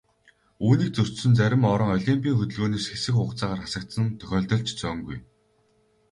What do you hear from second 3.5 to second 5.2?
хасагдсан тохиолдол ч цөөнгүй.